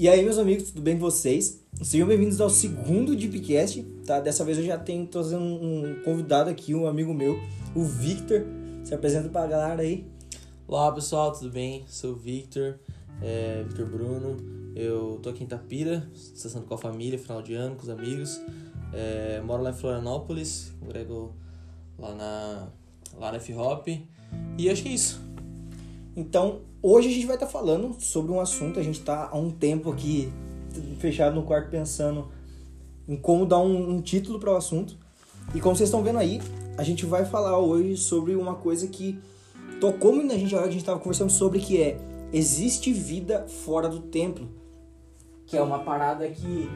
[0.00, 1.62] E aí, meus amigos, tudo bem com vocês?
[1.82, 4.18] Sejam bem-vindos ao segundo Deepcast, tá?
[4.18, 7.38] Dessa vez eu já tenho trazendo um, convidado aqui, um amigo meu,
[7.74, 8.46] o Victor.
[8.82, 10.06] Se apresenta pra galera aí.
[10.66, 11.84] Olá pessoal, tudo bem?
[11.86, 12.78] Sou o Victor,
[13.20, 14.38] é, Victor Bruno.
[14.74, 18.40] Eu tô aqui em Tapira, estacionando com a família, final de ano, com os amigos.
[18.94, 21.34] É, moro lá em Florianópolis, congrego
[21.98, 22.68] lá na,
[23.18, 23.86] lá na F-Hop.
[24.56, 25.20] E acho que é isso.
[26.16, 28.78] Então, hoje a gente vai estar tá falando sobre um assunto.
[28.78, 30.32] A gente está há um tempo aqui
[30.98, 32.28] fechado no quarto pensando
[33.08, 34.96] em como dar um, um título para o assunto.
[35.54, 36.40] E como vocês estão vendo aí,
[36.76, 39.18] a gente vai falar hoje sobre uma coisa que
[39.80, 41.98] tocou muito na gente a hora que a gente estava conversando sobre, que é
[42.32, 44.48] existe vida fora do templo.
[45.46, 46.68] Que é uma parada que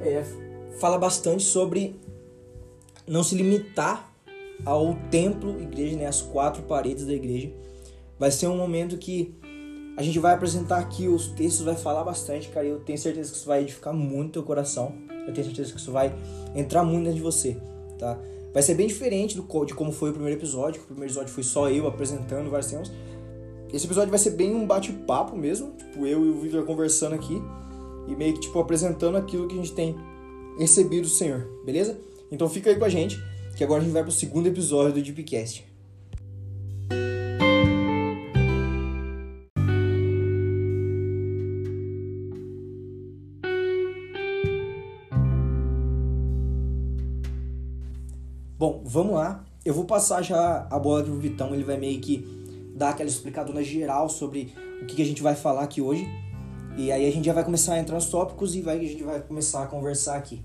[0.00, 0.22] é,
[0.78, 1.96] fala bastante sobre
[3.06, 4.12] não se limitar
[4.64, 7.52] ao templo, igreja, né, as quatro paredes da igreja,
[8.22, 9.34] Vai ser um momento que
[9.96, 12.64] a gente vai apresentar aqui os textos, vai falar bastante, cara.
[12.64, 14.94] Eu tenho certeza que isso vai edificar muito teu coração.
[15.26, 16.14] Eu tenho certeza que isso vai
[16.54, 17.56] entrar muito dentro de você,
[17.98, 18.16] tá?
[18.54, 20.82] Vai ser bem diferente do, de como foi o primeiro episódio.
[20.82, 22.92] O primeiro episódio foi só eu apresentando vários temas.
[23.72, 27.42] Esse episódio vai ser bem um bate-papo mesmo, tipo eu e o Victor conversando aqui
[28.06, 29.96] e meio que tipo apresentando aquilo que a gente tem
[30.60, 31.98] recebido do Senhor, beleza?
[32.30, 33.20] Então fica aí com a gente,
[33.56, 35.72] que agora a gente vai pro segundo episódio do Deepcast.
[36.88, 37.21] Bom,
[48.92, 49.42] vamos lá.
[49.64, 52.26] Eu vou passar já a bola aqui pro Vitão, ele vai meio que
[52.76, 56.06] dar aquela explicadona geral sobre o que, que a gente vai falar aqui hoje.
[56.76, 59.02] E aí a gente já vai começar a entrar nos tópicos e vai, a gente
[59.02, 60.42] vai começar a conversar aqui.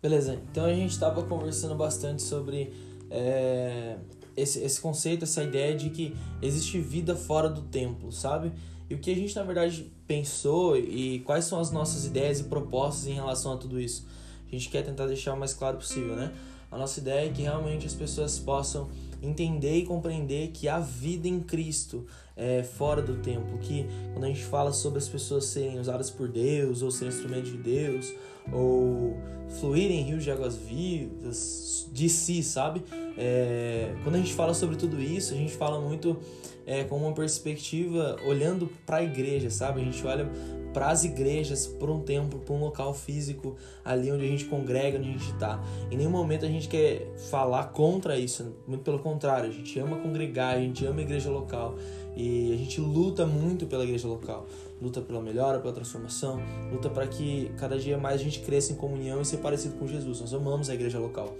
[0.00, 2.72] Beleza, então a gente estava conversando bastante sobre
[3.10, 3.96] é,
[4.36, 8.52] esse, esse conceito, essa ideia de que existe vida fora do templo, sabe?
[8.88, 12.44] E o que a gente na verdade pensou e quais são as nossas ideias e
[12.44, 14.06] propostas em relação a tudo isso.
[14.46, 16.32] A gente quer tentar deixar o mais claro possível, né?
[16.70, 18.88] A nossa ideia é que realmente as pessoas possam
[19.22, 22.06] entender e compreender que há vida em Cristo
[22.36, 26.28] é, fora do templo, que quando a gente fala sobre as pessoas serem usadas por
[26.28, 28.14] Deus, ou serem instrumentos de Deus,
[28.52, 29.16] ou
[29.60, 32.82] fluírem em rios de águas vivas de si, sabe?
[33.16, 36.18] É, quando a gente fala sobre tudo isso, a gente fala muito
[36.66, 39.80] é, com uma perspectiva olhando para a igreja, sabe?
[39.80, 40.30] A gente olha
[40.78, 44.96] para as igrejas, para um templo, para um local físico ali onde a gente congrega,
[44.96, 45.60] onde a gente está.
[45.90, 49.96] Em nenhum momento a gente quer falar contra isso, muito pelo contrário, a gente ama
[49.96, 51.74] congregar, a gente ama a igreja local
[52.16, 54.46] e a gente luta muito pela igreja local.
[54.80, 56.40] Luta pela melhora, pela transformação,
[56.70, 59.86] luta para que cada dia mais a gente cresça em comunhão e ser parecido com
[59.88, 60.20] Jesus.
[60.20, 61.34] Nós amamos a igreja local.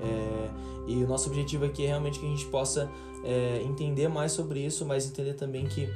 [0.00, 0.48] É,
[0.86, 2.88] e o nosso objetivo aqui é realmente que a gente possa
[3.24, 5.88] é, entender mais sobre isso, mas entender também que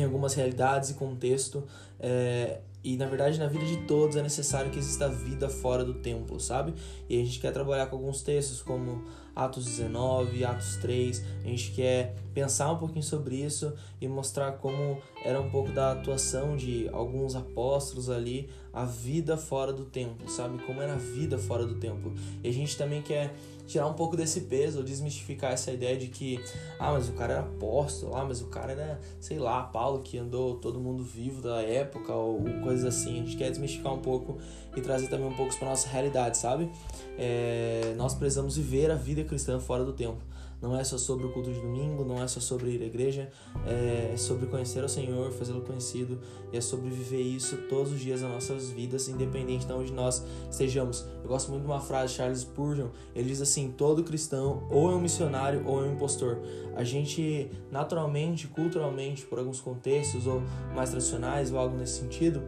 [0.00, 1.64] em algumas realidades e contexto.
[1.98, 5.94] É, e na verdade, na vida de todos é necessário que exista vida fora do
[5.94, 6.72] templo, sabe?
[7.08, 9.02] E a gente quer trabalhar com alguns textos, como
[9.34, 11.24] Atos 19, Atos 3.
[11.44, 15.92] A gente quer pensar um pouquinho sobre isso e mostrar como era um pouco da
[15.92, 20.62] atuação de alguns apóstolos ali, a vida fora do templo, sabe?
[20.62, 22.14] Como era a vida fora do templo.
[22.44, 23.34] E a gente também quer
[23.66, 26.40] tirar um pouco desse peso, desmistificar essa ideia de que,
[26.78, 30.16] ah, mas o cara era apóstolo, ah, mas o cara era, sei lá, Paulo que
[30.16, 33.20] andou todo mundo vivo da época ou coisas assim.
[33.20, 34.38] A gente quer desmistificar um pouco
[34.76, 36.70] e trazer também um pouco para nossa realidade, sabe?
[37.18, 40.22] É, nós precisamos viver a vida cristã fora do tempo.
[40.60, 43.30] Não é só sobre o culto de domingo, não é só sobre ir à igreja,
[43.66, 46.18] é sobre conhecer o Senhor, fazê-lo conhecido,
[46.52, 50.24] e é sobre viver isso todos os dias das nossas vidas, independente de onde nós
[50.50, 51.06] estejamos.
[51.22, 54.90] Eu gosto muito de uma frase de Charles Spurgeon, ele diz assim: todo cristão ou
[54.90, 56.38] é um missionário ou é um impostor.
[56.74, 60.42] A gente, naturalmente, culturalmente, por alguns contextos ou
[60.74, 62.42] mais tradicionais ou algo nesse sentido,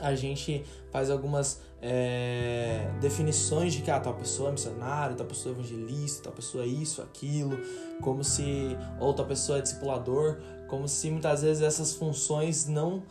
[0.00, 5.54] a gente faz algumas é, definições de que ah, tal pessoa é missionário, tal pessoa
[5.54, 7.58] é evangelista, tal pessoa é isso, aquilo,
[8.00, 10.38] como se ou tal pessoa é discipulador,
[10.68, 13.02] como se muitas vezes essas funções não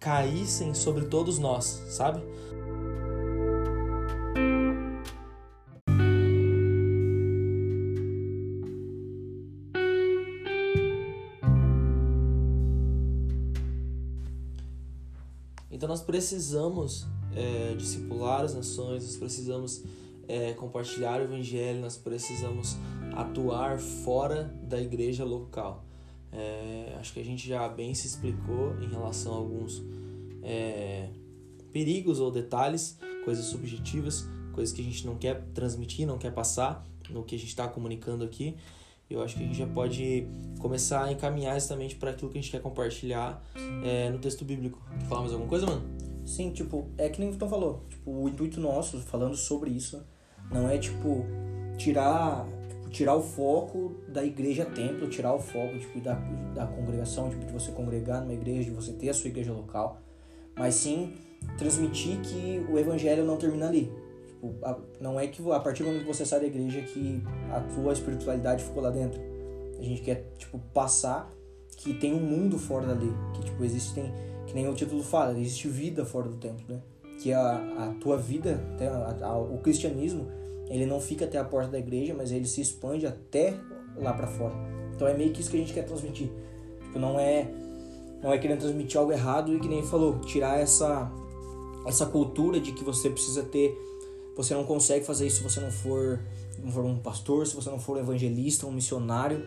[0.00, 2.22] caíssem sobre todos nós, sabe?
[15.78, 19.84] Então nós precisamos é, discipular as nações, nós precisamos
[20.26, 22.76] é, compartilhar o evangelho, nós precisamos
[23.14, 25.84] atuar fora da igreja local.
[26.32, 29.80] É, acho que a gente já bem se explicou em relação a alguns
[30.42, 31.10] é,
[31.72, 36.84] perigos ou detalhes, coisas subjetivas, coisas que a gente não quer transmitir, não quer passar
[37.08, 38.56] no que a gente está comunicando aqui.
[39.10, 40.26] Eu acho que a gente já pode
[40.58, 43.42] começar a encaminhar exatamente para aquilo que a gente quer compartilhar
[43.84, 44.82] é, no texto bíblico.
[44.98, 45.82] Quer falar mais alguma coisa, mano?
[46.26, 47.86] Sim, tipo, é que nem o Vitão falou.
[47.88, 50.06] Tipo, o intuito nosso, falando sobre isso,
[50.52, 51.24] não é, tipo,
[51.78, 52.46] tirar
[52.88, 56.14] tipo, tirar o foco da igreja templo, tirar o foco tipo, da,
[56.54, 60.00] da congregação, tipo, de você congregar numa igreja, de você ter a sua igreja local,
[60.56, 61.14] mas sim
[61.56, 63.92] transmitir que o evangelho não termina ali.
[64.38, 67.20] Tipo, a, não é que a partir do momento que você sai da igreja que
[67.50, 69.20] a tua espiritualidade ficou lá dentro.
[69.78, 71.32] A gente quer tipo passar
[71.76, 74.12] que tem um mundo fora dali, que tipo existem,
[74.46, 76.80] que nem o título fala, existe vida fora do templo, né?
[77.20, 80.28] Que a, a tua vida, a, a, o cristianismo,
[80.68, 83.54] ele não fica até a porta da igreja, mas ele se expande até
[83.96, 84.54] lá para fora.
[84.94, 86.30] Então é meio que isso que a gente quer transmitir.
[86.82, 87.48] Tipo, não é
[88.22, 91.10] não é querendo transmitir algo errado e que nem falou, tirar essa
[91.86, 93.76] essa cultura de que você precisa ter
[94.38, 96.20] você não consegue fazer isso se você não for,
[96.62, 99.44] não for um pastor, se você não for um evangelista, um missionário,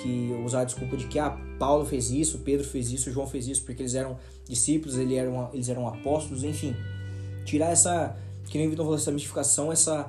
[0.00, 3.48] que usar a desculpa de que ah, Paulo fez isso, Pedro fez isso, João fez
[3.48, 4.16] isso, porque eles eram
[4.48, 6.76] discípulos, eles eram, eles eram apóstolos, enfim.
[7.44, 8.16] Tirar essa,
[8.48, 10.08] que nem o Vitor falou, essa mistificação, essa,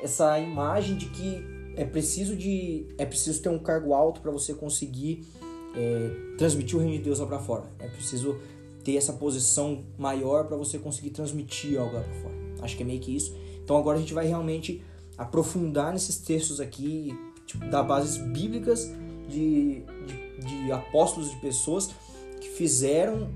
[0.00, 1.44] essa imagem de que
[1.74, 5.26] é preciso de é preciso ter um cargo alto para você conseguir
[5.74, 7.64] é, transmitir o reino de Deus lá para fora.
[7.80, 8.38] É preciso
[8.84, 12.35] ter essa posição maior para você conseguir transmitir algo lá para fora.
[12.60, 13.36] Acho que é meio que isso.
[13.62, 14.82] Então agora a gente vai realmente
[15.16, 17.16] aprofundar nesses textos aqui,
[17.46, 18.90] tipo, dar bases bíblicas
[19.28, 21.90] de, de, de apóstolos, de pessoas
[22.40, 23.30] que fizeram,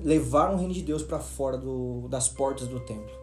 [0.00, 3.18] levaram o reino de Deus para fora do, das portas do templo.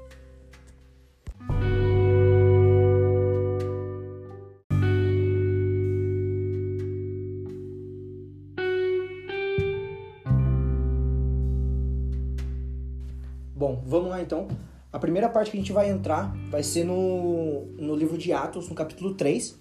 [13.55, 14.47] Bom, vamos lá então.
[14.95, 18.69] A primeira parte que a gente vai entrar vai ser no, no livro de Atos,
[18.69, 19.59] no capítulo 3,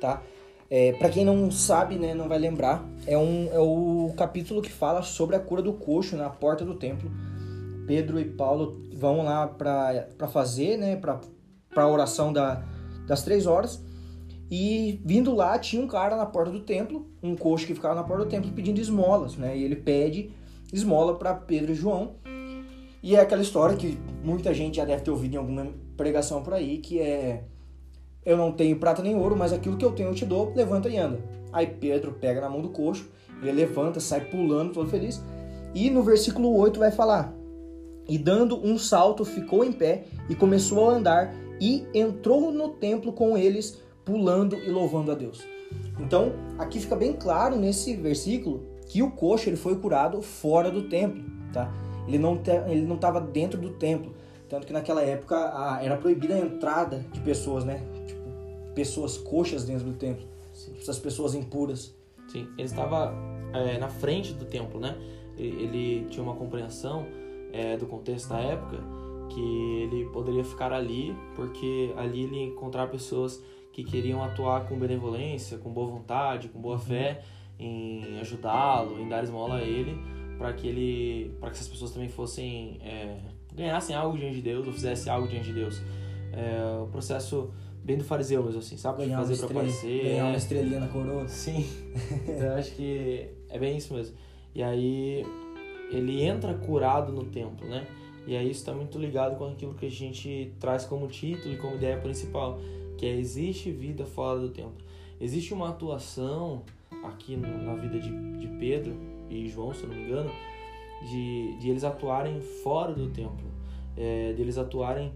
[0.00, 0.20] tá?
[0.68, 4.72] É, para quem não sabe, né, não vai lembrar, é, um, é o capítulo que
[4.72, 7.08] fala sobre a cura do coxo na porta do templo.
[7.86, 11.20] Pedro e Paulo vão lá para fazer, né, para
[11.76, 12.64] a oração da,
[13.06, 13.80] das três horas.
[14.50, 18.02] E vindo lá, tinha um cara na porta do templo, um coxo que ficava na
[18.02, 19.56] porta do templo pedindo esmolas, né?
[19.56, 20.32] E ele pede
[20.72, 22.16] esmola para Pedro e João.
[23.02, 25.66] E é aquela história que muita gente já deve ter ouvido em alguma
[25.96, 27.44] pregação por aí, que é
[28.24, 30.88] eu não tenho prata nem ouro, mas aquilo que eu tenho eu te dou, levanta
[30.88, 31.20] e anda.
[31.52, 33.08] Aí Pedro pega na mão do coxo,
[33.42, 35.20] ele levanta, sai pulando, todo feliz.
[35.74, 37.34] E no versículo 8 vai falar:
[38.08, 43.12] E dando um salto, ficou em pé e começou a andar e entrou no templo
[43.12, 45.42] com eles, pulando e louvando a Deus.
[45.98, 50.88] Então, aqui fica bem claro nesse versículo que o coxo ele foi curado fora do
[50.88, 51.72] templo, tá?
[52.06, 54.12] Ele não ele não estava dentro do templo,
[54.48, 57.82] tanto que naquela época a, era proibida a entrada de pessoas, né?
[58.06, 58.22] Tipo,
[58.74, 60.74] pessoas coxas dentro do templo, Sim.
[60.78, 61.94] essas pessoas impuras.
[62.28, 63.14] Sim, ele estava
[63.52, 64.96] é, na frente do templo, né?
[65.36, 67.06] Ele tinha uma compreensão
[67.52, 68.78] é, do contexto da época
[69.28, 74.78] que ele poderia ficar ali porque ali ele ia encontrar pessoas que queriam atuar com
[74.78, 76.80] benevolência, com boa vontade, com boa uhum.
[76.80, 77.22] fé
[77.58, 79.98] em ajudá-lo, em dar esmola a ele
[80.38, 83.18] para que ele, para que essas pessoas também fossem é,
[83.54, 85.80] ganhassem algo diante de Deus ou fizessem algo diante de Deus.
[86.32, 87.52] É, o processo
[87.84, 89.04] bem do fariseu mesmo assim, sabe?
[89.04, 90.04] Ganhar fazer para aparecer.
[90.04, 91.28] Ganhar uma estrelinha na coroa.
[91.28, 91.66] Sim.
[92.24, 94.16] então eu acho que é bem isso mesmo.
[94.54, 95.26] E aí
[95.90, 97.86] ele entra curado no templo, né?
[98.26, 101.56] E aí isso está muito ligado com aquilo que a gente traz como título e
[101.56, 102.58] como ideia principal,
[102.96, 104.74] que é existe vida fora do templo.
[105.20, 106.62] Existe uma atuação
[107.04, 108.94] aqui no, na vida de, de Pedro
[109.32, 110.30] e João, se não me engano,
[111.02, 113.50] de, de eles atuarem fora do templo,
[113.96, 115.12] é, de eles atuarem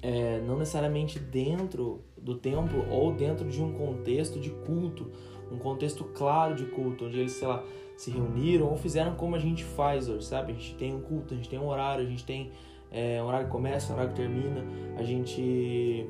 [0.00, 5.10] é, não necessariamente dentro do templo ou dentro de um contexto de culto,
[5.50, 7.64] um contexto claro de culto, onde eles, sei lá,
[7.96, 10.52] se reuniram ou fizeram como a gente faz hoje, sabe?
[10.52, 12.50] A gente tem um culto, a gente tem um horário, a gente tem
[12.90, 14.64] é, um horário que começa, um horário que termina,
[14.96, 16.06] a gente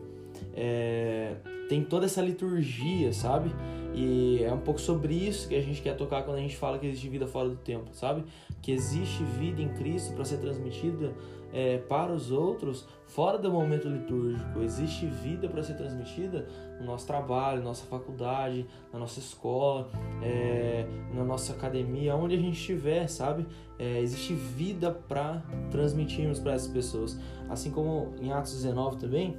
[0.54, 1.36] é,
[1.68, 3.50] tem toda essa liturgia, sabe?
[3.94, 6.78] E é um pouco sobre isso que a gente quer tocar quando a gente fala
[6.78, 8.24] que existe vida fora do tempo, sabe?
[8.60, 11.14] Que existe vida em Cristo para ser transmitida
[11.52, 14.60] é, para os outros fora do momento litúrgico.
[14.60, 16.48] Existe vida para ser transmitida
[16.80, 19.88] no nosso trabalho, na nossa faculdade, na nossa escola,
[20.20, 20.84] é,
[21.14, 23.46] na nossa academia, onde a gente estiver, sabe?
[23.78, 27.16] É, existe vida para transmitirmos para essas pessoas.
[27.48, 29.38] Assim como em Atos 19 também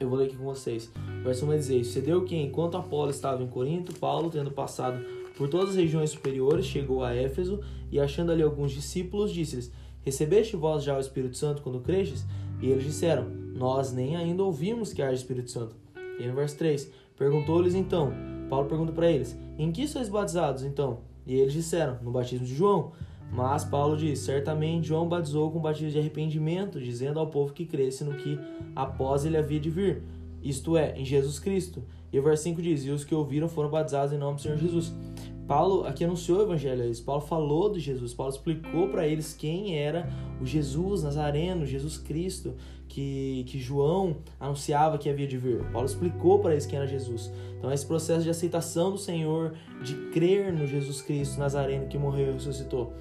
[0.00, 0.90] eu vou ler aqui com vocês.
[1.22, 5.04] Verso 1 vai dizer: Sucedeu que, enquanto Apolo estava em Corinto, Paulo, tendo passado
[5.36, 7.60] por todas as regiões superiores, chegou a Éfeso
[7.92, 9.70] e, achando ali alguns discípulos, disse-lhes:
[10.02, 12.24] Recebeste vós já o Espírito Santo quando crestes?
[12.62, 15.76] E eles disseram: Nós nem ainda ouvimos que haja Espírito Santo.
[16.18, 18.12] E no verso 3: Perguntou-lhes então,
[18.48, 21.00] Paulo pergunta para eles: Em que sois batizados então?
[21.26, 22.92] E eles disseram: No batismo de João.
[23.30, 28.04] Mas Paulo diz: Certamente João batizou com batismo de arrependimento, dizendo ao povo que cresce
[28.04, 28.38] no que
[28.74, 30.02] após ele havia de vir,
[30.42, 31.82] isto é, em Jesus Cristo.
[32.12, 34.58] E o versículo 5 diz: E os que ouviram foram batizados em nome do Senhor
[34.58, 34.92] Jesus.
[35.50, 37.00] Paulo aqui anunciou o evangelho a eles.
[37.00, 38.14] Paulo falou de Jesus.
[38.14, 40.08] Paulo explicou para eles quem era
[40.40, 42.54] o Jesus Nazareno, Jesus Cristo,
[42.86, 45.64] que, que João anunciava que havia de vir.
[45.72, 47.32] Paulo explicou para eles quem era Jesus.
[47.58, 52.28] Então, esse processo de aceitação do Senhor, de crer no Jesus Cristo Nazareno que morreu
[52.28, 52.92] e ressuscitou.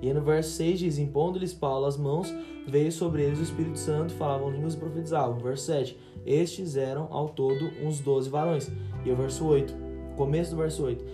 [0.00, 2.34] E aí no verso 6 diz: Impondo-lhes Paulo as mãos,
[2.66, 5.38] veio sobre eles o Espírito Santo, falavam línguas e profetizavam.
[5.40, 8.72] Verso 7: Estes eram ao todo uns doze varões.
[9.04, 9.87] E o verso 8,
[10.18, 11.04] começo do verso 8: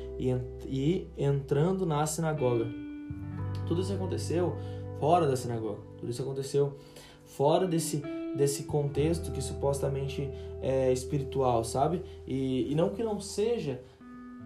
[0.67, 2.67] E, entrando na sinagoga.
[3.69, 4.57] Tudo isso aconteceu
[4.99, 5.81] fora da sinagoga.
[5.99, 6.77] Tudo isso aconteceu
[7.25, 8.03] fora desse
[8.35, 10.29] desse contexto que supostamente
[10.61, 12.03] é espiritual, sabe?
[12.27, 13.81] E, e não que não seja,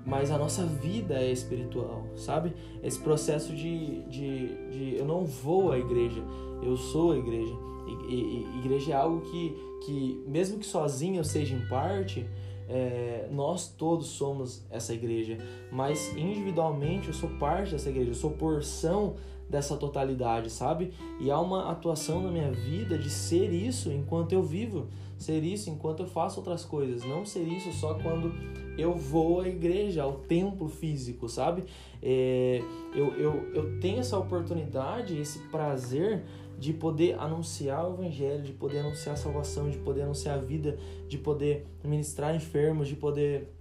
[0.04, 2.52] mas a nossa vida é espiritual, sabe?
[2.82, 6.22] Esse processo de, de, de eu não vou à igreja,
[6.62, 7.54] eu sou a igreja.
[7.86, 12.26] E, e, igreja é algo que, que, mesmo que sozinho eu seja em parte,
[12.68, 15.38] é, nós todos somos essa igreja,
[15.72, 19.14] mas individualmente eu sou parte dessa igreja, eu sou porção
[19.48, 20.92] dessa totalidade, sabe?
[21.18, 25.70] E há uma atuação na minha vida de ser isso enquanto eu vivo, ser isso
[25.70, 28.32] enquanto eu faço outras coisas, não ser isso só quando
[28.76, 31.64] eu vou à igreja, ao templo físico, sabe?
[32.00, 32.62] É,
[32.94, 36.24] eu, eu, eu tenho essa oportunidade, esse prazer
[36.58, 40.76] de poder anunciar o evangelho, de poder anunciar a salvação, de poder anunciar a vida,
[41.06, 43.54] de poder ministrar enfermos, de poder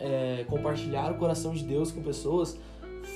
[0.00, 2.58] é, compartilhar o coração de Deus com pessoas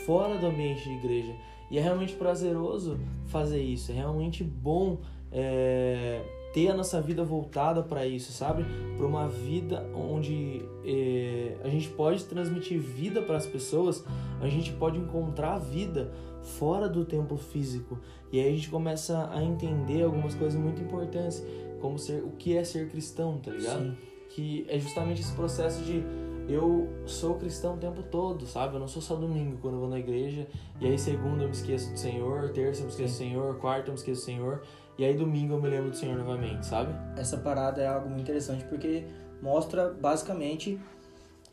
[0.07, 1.35] fora do ambiente de igreja.
[1.71, 4.99] E é realmente prazeroso fazer isso, é realmente bom
[5.31, 6.23] é,
[6.53, 8.65] ter a nossa vida voltada para isso, sabe?
[8.97, 14.05] Para uma vida onde é, a gente pode transmitir vida para as pessoas,
[14.41, 16.11] a gente pode encontrar vida
[16.43, 17.99] fora do templo físico.
[18.33, 21.43] E aí a gente começa a entender algumas coisas muito importantes,
[21.81, 23.91] como ser o que é ser cristão, tá ligado?
[23.91, 23.97] Sim.
[24.31, 26.05] Que é justamente esse processo de
[26.49, 28.75] eu sou cristão o tempo todo, sabe?
[28.75, 30.47] Eu não sou só domingo quando eu vou na igreja,
[30.81, 33.89] e aí segunda eu me esqueço do Senhor, terça eu me esqueço do Senhor, quarta
[33.89, 34.63] eu me esqueço do Senhor,
[34.97, 36.93] e aí domingo eu me lembro do Senhor novamente, sabe?
[37.19, 39.05] Essa parada é algo muito interessante porque
[39.43, 40.81] mostra basicamente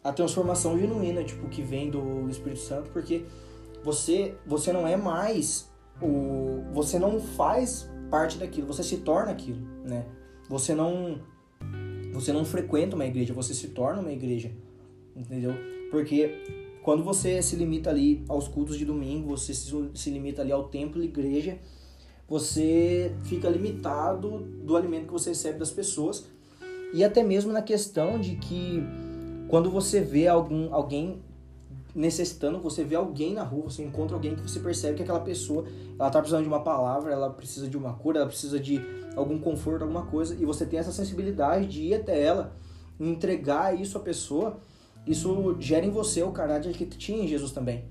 [0.04, 3.26] a transformação genuína, tipo, que vem do Espírito Santo, porque
[3.86, 9.62] você você não é mais o você não faz parte daquilo, você se torna aquilo,
[9.84, 10.06] né?
[10.50, 11.20] Você não
[12.12, 14.52] você não frequenta uma igreja, você se torna uma igreja
[15.16, 15.54] entendeu?
[15.92, 16.44] Porque
[16.82, 21.02] quando você se limita ali aos cultos de domingo, você se limita ali ao templo
[21.02, 21.60] e igreja,
[22.28, 26.28] você fica limitado do alimento que você recebe das pessoas
[26.92, 28.84] e até mesmo na questão de que
[29.48, 31.22] quando você vê algum, alguém
[31.96, 35.66] necessitando, você vê alguém na rua, você encontra alguém que você percebe que aquela pessoa,
[35.98, 38.82] ela tá precisando de uma palavra, ela precisa de uma cura, ela precisa de
[39.16, 42.54] algum conforto, alguma coisa, e você tem essa sensibilidade de ir até ela,
[43.00, 44.58] entregar isso à pessoa,
[45.08, 47.86] isso gera em você o caráter que tinha em Jesus também,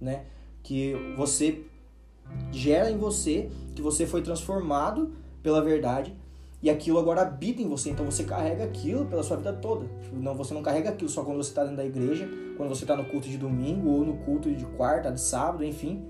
[0.00, 0.24] né?
[0.62, 1.64] Que você
[2.50, 5.12] gera em você que você foi transformado
[5.42, 6.16] pela verdade
[6.62, 9.86] e aquilo agora habita em você, então você carrega aquilo pela sua vida toda.
[10.12, 12.94] Não, você não carrega aquilo só quando você está dentro da igreja, quando você está
[12.94, 16.04] no culto de domingo ou no culto de quarta, de sábado, enfim.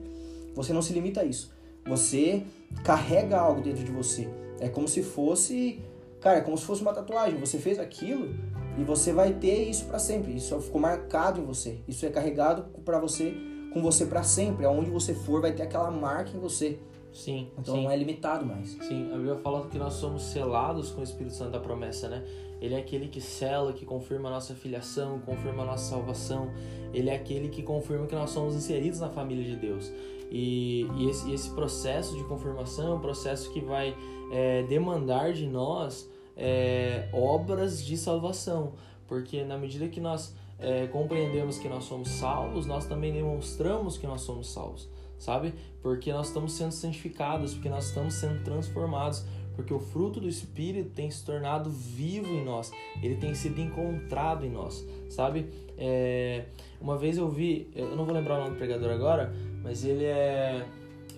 [0.54, 1.52] Você não se limita a isso.
[1.86, 2.42] Você
[2.82, 4.28] carrega algo dentro de você.
[4.58, 5.80] É como se fosse,
[6.20, 7.38] cara, é como se fosse uma tatuagem.
[7.38, 8.34] Você fez aquilo
[8.76, 10.34] e você vai ter isso para sempre.
[10.34, 11.78] Isso ficou marcado em você.
[11.86, 13.34] Isso é carregado para você,
[13.72, 14.66] com você para sempre.
[14.66, 16.80] Aonde você for, vai ter aquela marca em você.
[17.12, 17.48] Sim.
[17.58, 17.82] Então sim.
[17.82, 18.70] não é limitado mais.
[18.70, 22.24] Sim, a Bíblia fala que nós somos selados com o Espírito Santo da promessa, né?
[22.60, 26.50] Ele é aquele que sela, que confirma a nossa filiação, confirma a nossa salvação.
[26.92, 29.90] Ele é aquele que confirma que nós somos inseridos na família de Deus.
[30.30, 33.96] E, e, esse, esse, processo de confirmação é um processo que vai
[34.30, 38.74] é, demandar de nós é, obras de salvação,
[39.08, 44.06] porque na medida que nós é, compreendemos que nós somos salvos, nós também demonstramos que
[44.06, 44.88] nós somos salvos,
[45.20, 45.54] sabe?
[45.80, 49.24] Porque nós estamos sendo santificados, porque nós estamos sendo transformados,
[49.54, 52.72] porque o fruto do Espírito tem se tornado vivo em nós,
[53.02, 55.48] ele tem sido encontrado em nós, sabe?
[55.76, 56.46] É,
[56.80, 60.04] uma vez eu vi, eu não vou lembrar o nome do pregador agora, mas ele
[60.04, 60.66] é,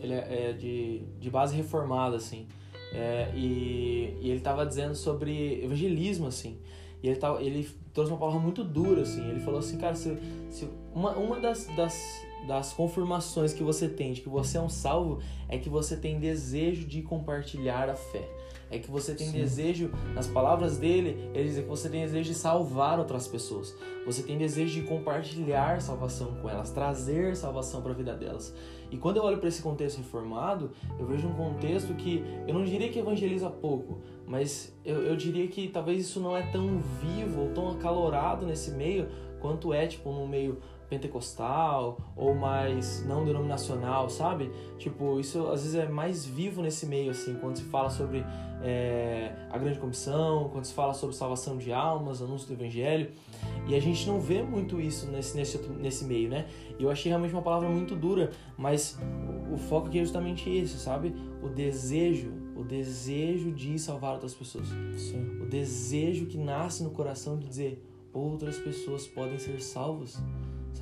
[0.01, 2.47] ele é, é de, de base reformada, assim.
[2.93, 6.59] É, e, e, ele estava dizendo sobre evangelismo, assim.
[7.03, 9.29] E ele, tava, ele trouxe uma palavra muito dura, assim.
[9.31, 10.17] Ele falou assim, cara, se,
[10.51, 14.69] se uma, uma das, das, das confirmações que você tem de que você é um
[14.69, 18.29] salvo é que você tem desejo de compartilhar a fé.
[18.71, 19.39] É que você tem Sim.
[19.39, 23.75] desejo, nas palavras dele, ele diz que você tem desejo de salvar outras pessoas.
[24.07, 28.55] Você tem desejo de compartilhar salvação com elas, trazer salvação para a vida delas.
[28.91, 32.65] E quando eu olho para esse contexto reformado, eu vejo um contexto que eu não
[32.65, 37.43] diria que evangeliza pouco, mas eu, eu diria que talvez isso não é tão vivo
[37.43, 39.07] ou tão acalorado nesse meio
[39.39, 40.59] quanto é tipo no meio
[40.93, 44.51] pentecostal ou mais não denominacional, sabe?
[44.79, 48.23] Tipo, isso às vezes é mais vivo nesse meio, assim, quando se fala sobre
[48.63, 53.11] é, a grande comissão, quando se fala sobre salvação de almas, anúncio do evangelho.
[53.67, 56.47] E a gente não vê muito isso nesse, nesse, nesse meio, né?
[56.79, 58.99] E eu achei realmente uma palavra muito dura, mas
[59.51, 61.15] o, o foco aqui é justamente esse, sabe?
[61.43, 64.69] O desejo, o desejo de salvar outras pessoas.
[64.97, 65.41] Sim.
[65.41, 67.83] O desejo que nasce no coração de dizer
[68.13, 70.23] outras pessoas podem ser salvas,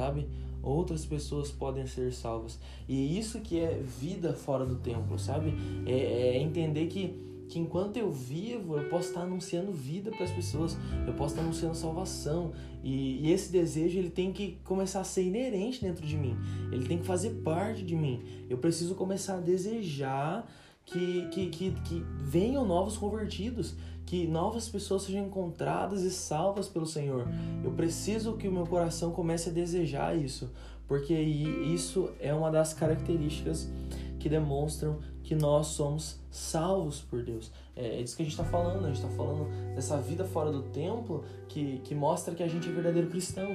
[0.00, 0.26] sabe?
[0.62, 2.59] Outras pessoas podem ser salvas.
[2.88, 5.54] E isso que é vida fora do templo, sabe?
[5.87, 10.30] É, é entender que que enquanto eu vivo, eu posso estar anunciando vida para as
[10.30, 12.52] pessoas, eu posso estar anunciando salvação.
[12.80, 16.37] E, e, esse desejo ele tem que começar a ser inerente dentro de mim,
[16.71, 18.23] ele tem que fazer parte de mim.
[18.49, 20.49] Eu preciso começar a desejar
[20.87, 23.75] que, que, que, que venham novos convertidos,
[24.11, 27.29] que novas pessoas sejam encontradas e salvas pelo Senhor.
[27.62, 30.50] Eu preciso que o meu coração comece a desejar isso,
[30.88, 33.71] porque isso é uma das características
[34.19, 37.52] que demonstram que nós somos salvos por Deus.
[37.76, 40.50] É, é disso que a gente está falando, a gente está falando dessa vida fora
[40.50, 43.47] do templo que, que mostra que a gente é verdadeiro cristão.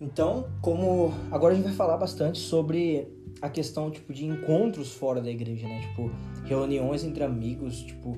[0.00, 3.08] Então, como agora a gente vai falar bastante sobre
[3.42, 5.80] a questão tipo de encontros fora da igreja, né?
[5.80, 6.10] Tipo,
[6.44, 8.16] reuniões entre amigos, tipo,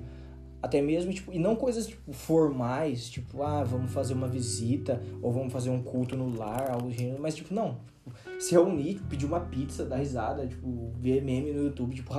[0.63, 5.33] até mesmo tipo, e não coisas tipo formais, tipo, ah, vamos fazer uma visita ou
[5.33, 7.79] vamos fazer um culto no lar, algo do gênero, mas tipo, não,
[8.39, 12.15] se reunir, tipo, pedir uma pizza, dar risada, tipo, ver meme no YouTube, tipo,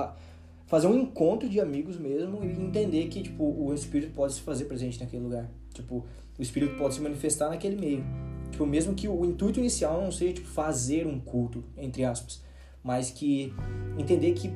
[0.66, 4.64] fazer um encontro de amigos mesmo e entender que tipo o espírito pode se fazer
[4.64, 5.48] presente naquele lugar.
[5.72, 6.04] Tipo,
[6.38, 8.04] o espírito pode se manifestar naquele meio.
[8.52, 12.44] Tipo, mesmo que o intuito inicial não seja tipo, fazer um culto, entre aspas,
[12.84, 13.52] mas que
[13.98, 14.50] entender que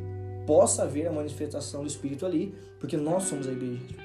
[0.47, 3.83] possa haver a manifestação do Espírito ali, porque nós somos a igreja.
[3.87, 4.03] Tipo,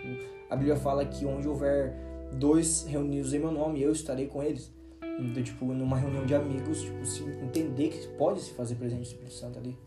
[0.49, 1.93] a Bíblia fala que onde houver
[2.33, 4.73] dois reunidos em meu nome, eu estarei com eles.
[5.19, 9.03] Então, tipo, numa reunião de amigos, tipo, se entender que pode se fazer presente o
[9.03, 9.77] Espírito Santo ali.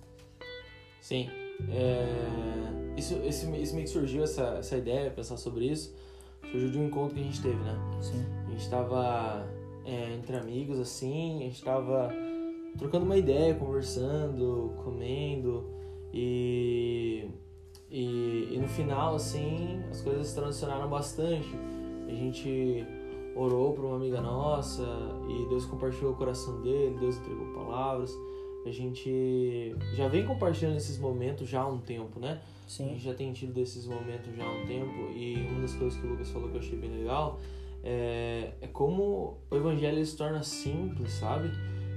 [1.01, 1.31] Sim.
[1.71, 2.95] É...
[2.95, 5.95] Isso, isso, isso meio que surgiu, essa, essa ideia, pensar sobre isso,
[6.51, 7.75] surgiu de um encontro que a gente teve, né?
[8.03, 8.25] Sim.
[8.47, 12.11] A gente estava é, entre amigos, assim, a gente estava
[12.79, 15.65] trocando uma ideia, conversando, comendo
[16.13, 17.29] e,
[17.91, 21.49] e, e, no final, assim, as coisas se transicionaram bastante.
[22.09, 22.85] A gente
[23.35, 24.85] orou para uma amiga nossa
[25.29, 28.17] e Deus compartilhou o coração dele, Deus entregou palavras.
[28.65, 32.41] A gente já vem compartilhando esses momentos já há um tempo, né?
[32.67, 32.87] Sim.
[32.87, 36.01] A gente já tem tido esses momentos já há um tempo e uma das coisas
[36.01, 37.39] que o Lucas falou que eu achei bem legal
[37.85, 41.51] é, é como o evangelho se torna simples, sabe?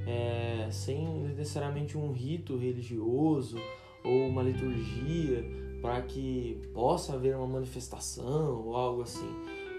[0.06, 3.58] É, sem necessariamente um rito religioso
[4.04, 5.44] ou uma liturgia
[5.82, 9.30] para que possa haver uma manifestação ou algo assim.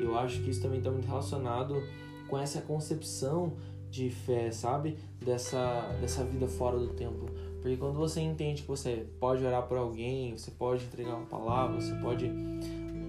[0.00, 1.82] Eu acho que isso também está muito relacionado
[2.28, 3.54] com essa concepção
[3.90, 4.96] de fé, sabe?
[5.20, 7.28] Dessa, dessa vida fora do templo.
[7.60, 11.80] Porque quando você entende que você pode orar por alguém, você pode entregar uma palavra,
[11.80, 12.30] você pode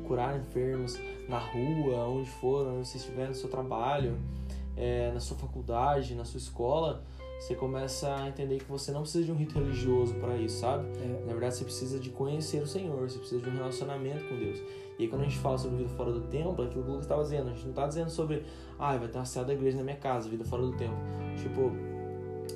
[0.10, 4.18] curar enfermos na rua, onde for, onde você estiver no seu trabalho,
[4.76, 7.04] é, na sua faculdade, na sua escola,
[7.40, 10.88] você começa a entender que você não precisa de um rito religioso para isso, sabe?
[10.98, 11.26] É.
[11.28, 14.58] Na verdade, você precisa de conhecer o Senhor, você precisa de um relacionamento com Deus.
[14.98, 16.92] E aí, quando a gente fala sobre vida fora do templo, é aquilo que o
[16.92, 18.44] Lucas estava dizendo, a gente não está dizendo sobre,
[18.80, 20.98] ah, vai ter uma cela da igreja na minha casa, vida fora do templo.
[21.38, 21.72] Tipo,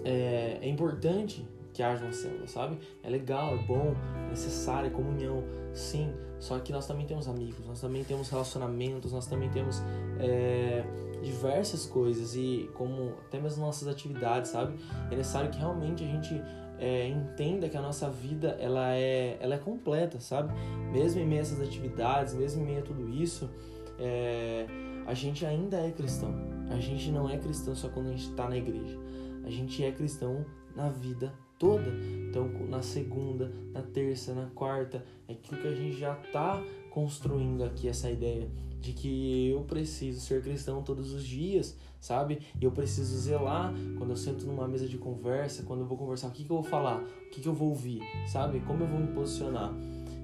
[0.04, 2.78] é, é importante que haja uma célula, sabe?
[3.02, 3.96] É legal, é bom,
[4.28, 6.14] é necessário, é comunhão, sim.
[6.40, 9.82] Só que nós também temos amigos, nós também temos relacionamentos, nós também temos
[10.20, 10.84] é,
[11.22, 14.78] diversas coisas e como até mesmo nossas atividades, sabe?
[15.10, 16.42] É necessário que realmente a gente
[16.78, 20.54] é, entenda que a nossa vida ela é, ela é completa, sabe?
[20.92, 23.50] Mesmo em meio a essas atividades, mesmo em meio a tudo isso,
[23.98, 24.66] é,
[25.06, 26.34] a gente ainda é cristão.
[26.70, 29.00] A gente não é cristão só quando a gente está na igreja.
[29.46, 31.34] A gente é cristão na vida
[31.64, 31.90] toda.
[32.30, 37.64] Então, na segunda, na terça, na quarta, é aquilo que a gente já está construindo
[37.64, 38.50] aqui essa ideia
[38.82, 42.40] de que eu preciso ser cristão todos os dias, sabe?
[42.60, 46.28] E eu preciso zelar quando eu sento numa mesa de conversa, quando eu vou conversar,
[46.28, 48.60] o que, que eu vou falar, o que, que eu vou ouvir, sabe?
[48.60, 49.74] Como eu vou me posicionar.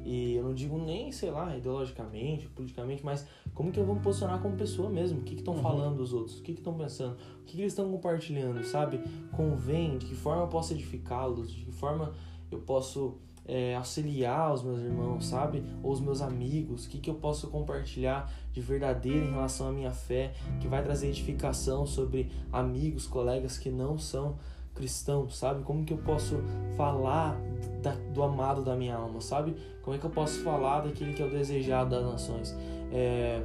[0.03, 4.01] E eu não digo nem, sei lá, ideologicamente, politicamente, mas como que eu vou me
[4.01, 5.19] posicionar como pessoa mesmo?
[5.19, 5.61] O que estão uhum.
[5.61, 6.39] falando os outros?
[6.39, 7.13] O que estão pensando?
[7.41, 9.01] O que, que eles estão compartilhando, sabe?
[9.31, 12.13] Convém, de que forma eu posso edificá-los, de que forma
[12.51, 13.17] eu posso
[13.49, 15.63] é, auxiliar os meus irmãos, sabe?
[15.81, 19.71] Ou os meus amigos, o que, que eu posso compartilhar de verdadeiro em relação à
[19.71, 24.37] minha fé, que vai trazer edificação sobre amigos, colegas que não são
[24.79, 25.61] cristãos, sabe?
[25.63, 26.41] Como que eu posso
[26.77, 27.37] falar
[27.81, 29.53] da, do amado da minha alma, sabe?
[29.83, 32.55] Como é que eu posso falar daquele que é o desejado das nações?
[32.91, 33.43] É,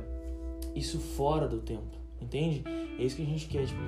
[0.75, 2.63] isso fora do templo, entende?
[2.99, 3.81] É isso que a gente quer, tipo,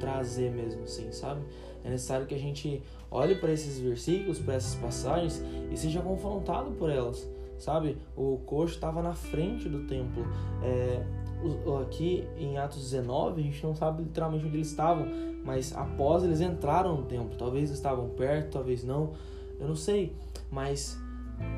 [0.00, 1.42] trazer mesmo, assim, sabe?
[1.84, 6.70] É necessário que a gente olhe para esses versículos, para essas passagens e seja confrontado
[6.72, 7.98] por elas, sabe?
[8.16, 10.24] O coxo estava na frente do templo.
[10.62, 11.04] É,
[11.82, 15.06] aqui em Atos 19, a gente não sabe literalmente onde eles estavam,
[15.44, 19.12] mas após eles entraram no templo, talvez estavam perto, talvez não,
[19.60, 20.16] eu não sei,
[20.50, 20.98] mas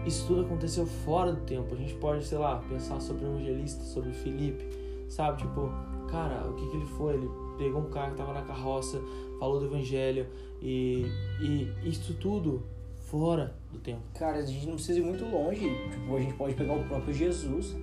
[0.05, 1.77] isso tudo aconteceu fora do templo.
[1.77, 4.65] A gente pode, sei lá, pensar sobre o evangelista, sobre Felipe,
[5.09, 5.39] sabe?
[5.39, 5.71] Tipo,
[6.09, 7.15] cara, o que, que ele foi?
[7.15, 9.01] Ele pegou um cara que estava na carroça,
[9.39, 10.27] falou do evangelho
[10.61, 11.07] e,
[11.41, 12.65] e isso tudo
[12.97, 14.03] fora do templo.
[14.15, 15.69] Cara, a gente não precisa ir muito longe.
[15.91, 17.77] Tipo, a gente pode pegar o próprio Jesus,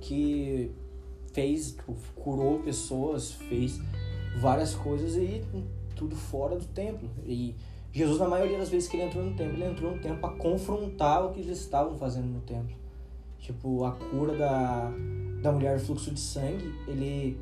[0.00, 0.70] que
[1.32, 3.80] fez, tipo, curou pessoas, fez
[4.40, 5.42] várias coisas e
[5.94, 7.08] tudo fora do templo.
[7.26, 7.54] E
[7.92, 10.34] Jesus, na maioria das vezes que ele entrou no templo, ele entrou no templo para
[10.36, 12.74] confrontar o que eles estavam fazendo no templo.
[13.38, 14.90] Tipo, a cura da,
[15.42, 17.38] da mulher fluxo de sangue, ele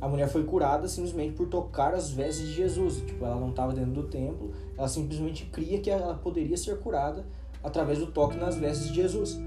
[0.00, 2.96] a mulher foi curada simplesmente por tocar as vestes de Jesus.
[2.96, 7.24] Tipo, ela não estava dentro do templo, ela simplesmente cria que ela poderia ser curada
[7.62, 9.38] através do toque nas vestes de Jesus.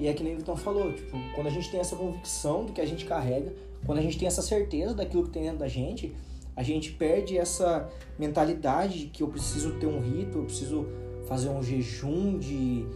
[0.00, 2.72] E é que nem o Vitão falou, tipo, quando a gente tem essa convicção do
[2.72, 3.54] que a gente carrega,
[3.86, 6.12] quando a gente tem essa certeza daquilo que tem dentro da gente,
[6.54, 7.88] a gente perde essa
[8.18, 10.86] mentalidade de que eu preciso ter um rito, eu preciso
[11.26, 12.86] fazer um jejum de,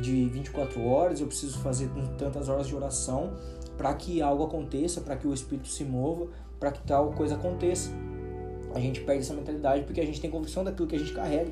[0.00, 3.34] de 24 horas, eu preciso fazer tantas horas de oração
[3.76, 6.26] para que algo aconteça, para que o Espírito se mova,
[6.58, 7.90] para que tal coisa aconteça.
[8.74, 11.50] A gente perde essa mentalidade porque a gente tem convicção daquilo que a gente carrega.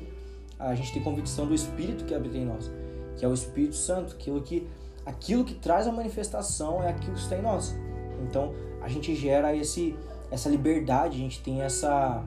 [0.59, 2.69] A gente tem convicção do Espírito que habita em nós,
[3.15, 4.67] que é o Espírito Santo, aquilo que
[5.05, 7.73] aquilo que traz a manifestação é aquilo que está em nós.
[8.21, 9.95] Então, a gente gera esse
[10.29, 12.23] essa liberdade, a gente tem essa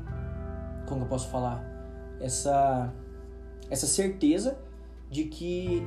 [0.87, 1.65] como eu posso falar?
[2.21, 2.93] Essa
[3.71, 4.59] essa certeza
[5.09, 5.83] de que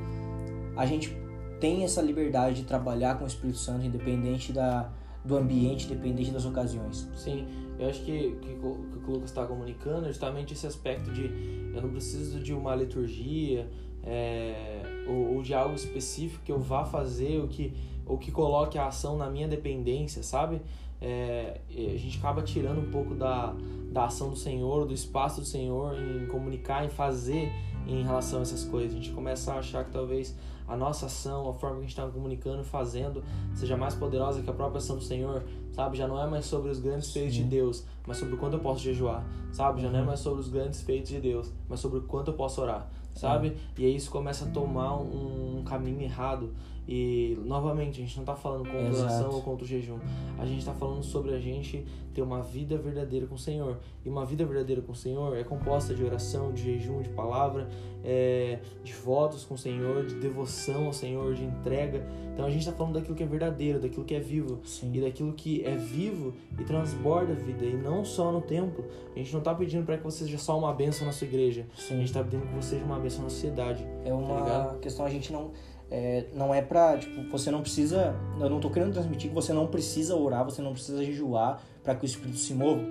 [0.76, 1.16] a gente
[1.60, 4.90] tem essa liberdade de trabalhar com o Espírito Santo independente da
[5.24, 7.08] do ambiente, dependente das ocasiões.
[7.16, 7.46] Sim,
[7.78, 11.80] eu acho que, que, que o Lucas está comunicando é justamente esse aspecto de eu
[11.80, 13.68] não preciso de uma liturgia
[14.02, 17.72] é, ou, ou, de algo específico que eu vá fazer ou que,
[18.06, 20.60] ou que coloque a ação na minha dependência, sabe?
[21.00, 23.54] É, a gente acaba tirando um pouco da,
[23.92, 27.52] da ação do Senhor, do espaço do Senhor em comunicar, em fazer
[27.86, 28.92] em relação a essas coisas.
[28.92, 30.34] A gente começa a achar que talvez
[30.66, 33.22] a nossa ação, a forma que a gente está comunicando, fazendo,
[33.54, 35.98] seja mais poderosa que a própria ação do Senhor, sabe?
[35.98, 38.60] Já não é mais sobre os grandes feitos de Deus, mas sobre o quanto eu
[38.60, 39.82] posso jejuar, sabe?
[39.82, 40.06] Já não é uhum.
[40.06, 43.56] mais sobre os grandes feitos de Deus, mas sobre o quanto eu posso orar, sabe?
[43.78, 46.54] E aí isso começa a tomar um, um caminho errado.
[46.86, 49.02] E novamente, a gente não está falando contra Exato.
[49.02, 49.98] oração ou contra o jejum.
[50.38, 53.78] A gente está falando sobre a gente ter uma vida verdadeira com o Senhor.
[54.04, 57.68] E uma vida verdadeira com o Senhor é composta de oração, de jejum, de palavra,
[58.04, 62.06] é, de votos com o Senhor, de devoção ao Senhor, de entrega.
[62.32, 64.60] Então a gente está falando daquilo que é verdadeiro, daquilo que é vivo.
[64.64, 64.92] Sim.
[64.92, 67.64] E daquilo que é vivo e transborda a vida.
[67.64, 68.84] E não só no templo.
[69.14, 71.66] A gente não está pedindo para que você seja só uma bênção na sua igreja.
[71.76, 71.94] Sim.
[71.94, 73.84] A gente está pedindo que você seja uma bênção na sociedade.
[74.04, 75.50] É uma tá questão, a gente não
[75.96, 79.52] é, não é pra, tipo, você não precisa, eu não tô querendo transmitir que você
[79.52, 82.82] não precisa orar, você não precisa jejuar para que o Espírito se mova,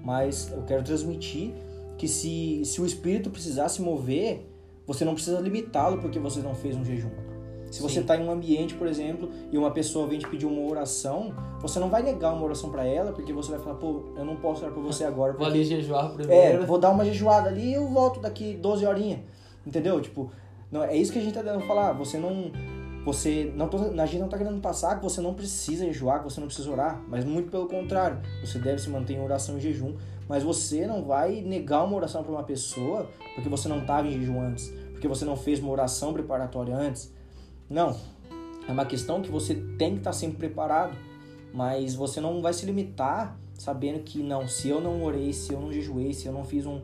[0.00, 1.52] mas eu quero transmitir
[1.98, 4.48] que se, se o Espírito precisar se mover,
[4.86, 7.10] você não precisa limitá-lo porque você não fez um jejum.
[7.68, 10.70] Se você está em um ambiente, por exemplo, e uma pessoa vem te pedir uma
[10.70, 14.24] oração, você não vai negar uma oração para ela, porque você vai falar, pô, eu
[14.24, 15.32] não posso orar para você agora.
[15.32, 15.46] Porque...
[15.46, 16.62] Vou ali jejuar primeiro.
[16.62, 19.20] É, vou dar uma jejuada ali e eu volto daqui 12 horinhas.
[19.66, 20.00] Entendeu?
[20.00, 20.30] Tipo,
[20.72, 21.92] não, é isso que a gente tá tentando falar.
[21.92, 22.50] Você não.
[23.04, 26.24] Você não tô, a gente não tá querendo passar que você não precisa jejuar, que
[26.24, 28.20] você não precisa orar, mas muito pelo contrário.
[28.40, 29.96] Você deve se manter em oração e jejum,
[30.28, 34.12] mas você não vai negar uma oração para uma pessoa porque você não estava em
[34.12, 37.12] jejum antes, porque você não fez uma oração preparatória antes.
[37.68, 37.96] Não.
[38.68, 40.96] É uma questão que você tem que estar tá sempre preparado,
[41.52, 45.60] mas você não vai se limitar sabendo que não, se eu não orei, se eu
[45.60, 46.80] não jejuei, se eu não fiz um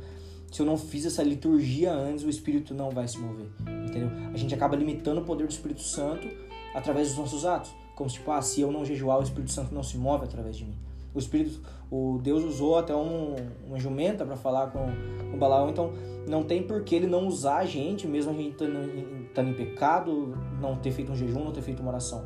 [0.51, 3.47] se eu não fiz essa liturgia antes, o Espírito não vai se mover,
[3.87, 4.11] entendeu?
[4.33, 6.29] A gente acaba limitando o poder do Espírito Santo
[6.75, 7.71] através dos nossos atos.
[7.95, 10.65] Como tipo, ah, se eu não jejuar, o Espírito Santo não se move através de
[10.65, 10.75] mim.
[11.15, 13.35] O Espírito, o Deus usou até um,
[13.67, 14.87] uma jumenta para falar com,
[15.31, 15.93] com Balaão, então
[16.29, 20.39] não tem por que ele não usar a gente, mesmo a gente estando em pecado,
[20.61, 22.25] não ter feito um jejum, não ter feito uma oração.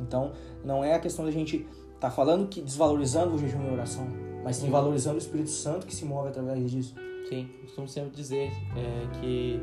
[0.00, 0.32] Então,
[0.64, 1.56] não é a questão da gente
[1.94, 4.06] estar tá falando que desvalorizando o jejum e a oração,
[4.48, 6.94] mas sim valorizando o Espírito Santo que se move através disso.
[7.28, 9.60] Sim, costumo sempre dizer é, que,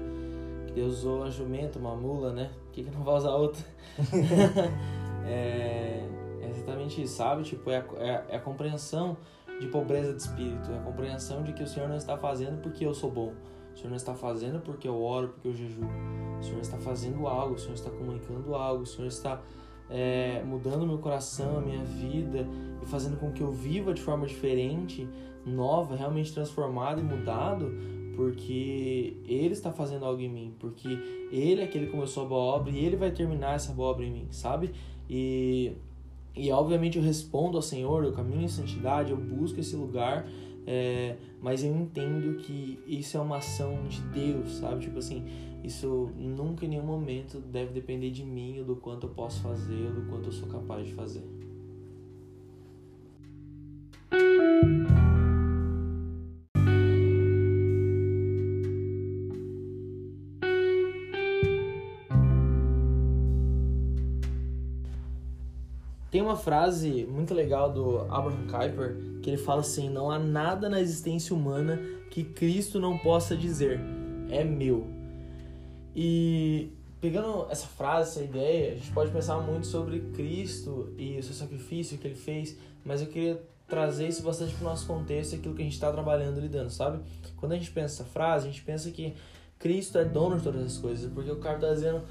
[0.68, 2.52] que Deus usou a jumenta, uma mula, né?
[2.66, 3.66] Por que, que não vai usar outra?
[5.26, 6.08] é,
[6.40, 7.42] é, exatamente isso, sabe?
[7.42, 9.18] Tipo, é a, é, é a compreensão
[9.60, 12.86] de pobreza de espírito, é a compreensão de que o Senhor não está fazendo porque
[12.86, 13.34] eu sou bom.
[13.74, 15.90] O Senhor não está fazendo porque eu oro, porque eu jejuo.
[16.40, 19.42] O Senhor está fazendo algo, o Senhor está comunicando algo, o Senhor está
[19.90, 22.48] é, mudando meu coração, minha vida
[22.82, 25.08] e fazendo com que eu viva de forma diferente,
[25.46, 27.72] nova, realmente transformado e mudado,
[28.16, 30.98] porque Ele está fazendo algo em mim, porque
[31.32, 34.06] Ele é aquele que começou a boa obra e Ele vai terminar essa boa obra
[34.06, 34.72] em mim, sabe?
[35.10, 35.74] E,
[36.36, 40.26] e obviamente eu respondo ao Senhor, eu caminho em santidade, eu busco esse lugar
[40.68, 44.82] é, mas eu entendo que isso é uma ação de Deus, sabe?
[44.82, 45.24] Tipo assim,
[45.66, 49.88] isso nunca em nenhum momento deve depender de mim ou do quanto eu posso fazer
[49.88, 51.24] ou do quanto eu sou capaz de fazer.
[66.12, 70.70] Tem uma frase muito legal do Abraham Kuyper que ele fala assim: não há nada
[70.70, 71.78] na existência humana
[72.10, 73.82] que Cristo não possa dizer,
[74.30, 74.95] é meu.
[75.96, 81.24] E pegando essa frase, essa ideia, a gente pode pensar muito sobre Cristo e o
[81.24, 85.34] seu sacrifício que ele fez, mas eu queria trazer isso bastante para o nosso contexto
[85.34, 87.00] e aquilo que a gente está trabalhando lidando, sabe?
[87.38, 89.16] Quando a gente pensa essa frase, a gente pensa que
[89.58, 92.04] Cristo é dono de todas as coisas, porque o cara está dizendo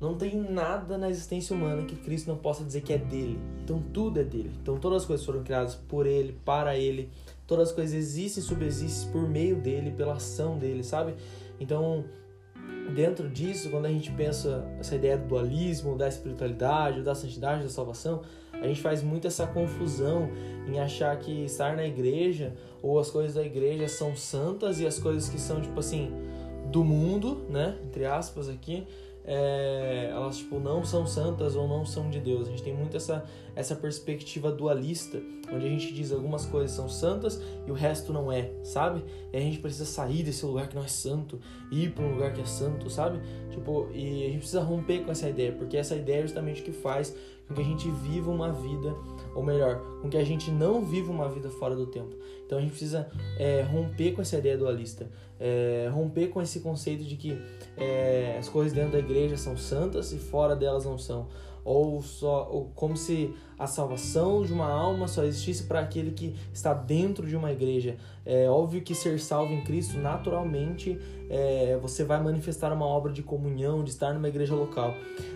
[0.00, 3.38] não tem nada na existência humana que Cristo não possa dizer que é dele.
[3.62, 4.50] Então tudo é dele.
[4.60, 7.10] Então todas as coisas foram criadas por ele, para ele.
[7.46, 11.14] Todas as coisas existem e subsistem por meio dele, pela ação dele, sabe?
[11.60, 12.04] Então,
[12.94, 17.68] dentro disso, quando a gente pensa essa ideia do dualismo, da espiritualidade, da santidade, da
[17.68, 18.22] salvação,
[18.52, 20.30] a gente faz muito essa confusão
[20.66, 24.98] em achar que estar na igreja ou as coisas da igreja são santas e as
[24.98, 26.12] coisas que são tipo assim
[26.70, 28.86] do mundo, né, entre aspas aqui,
[29.24, 32.46] é, elas tipo não são santas ou não são de Deus.
[32.46, 33.24] A gente tem muito essa
[33.56, 38.30] essa perspectiva dualista, onde a gente diz algumas coisas são santas e o resto não
[38.30, 39.04] é, sabe?
[39.32, 42.14] E a gente precisa sair desse lugar que não é santo e ir para um
[42.14, 43.20] lugar que é santo, sabe?
[43.50, 46.64] Tipo, e a gente precisa romper com essa ideia, porque essa ideia é justamente o
[46.64, 47.14] que faz
[47.46, 48.94] com que a gente viva uma vida,
[49.34, 52.14] ou melhor, com que a gente não viva uma vida fora do tempo.
[52.46, 57.04] Então a gente precisa é, romper com essa ideia dualista, é, romper com esse conceito
[57.04, 57.38] de que
[57.76, 61.28] é, as coisas dentro da igreja são santas e fora delas não são
[61.64, 66.34] ou só ou como se a salvação de uma alma só existisse para aquele que
[66.52, 67.96] está dentro de uma igreja.
[68.26, 73.22] É óbvio que ser salvo em Cristo, naturalmente, é, você vai manifestar uma obra de
[73.22, 74.94] comunhão, de estar numa igreja local.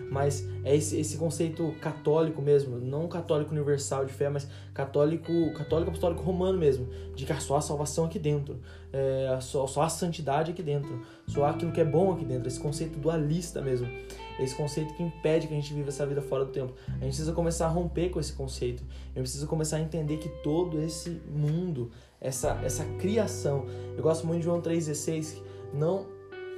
[0.09, 5.89] Mas é esse, esse conceito católico mesmo, não católico universal de fé, mas católico, católico
[5.89, 8.59] apostólico romano mesmo, de que só a salvação aqui dentro,
[8.91, 12.59] é, só, só a santidade aqui dentro, só aquilo que é bom aqui dentro, esse
[12.59, 13.87] conceito dualista mesmo
[14.39, 16.73] esse conceito que impede que a gente viva essa vida fora do tempo.
[16.87, 18.83] A gente precisa começar a romper com esse conceito.
[19.15, 23.65] Eu preciso começar a entender que todo esse mundo, essa, essa criação.
[23.95, 25.41] Eu gosto muito de João 3,16,
[25.73, 26.05] não,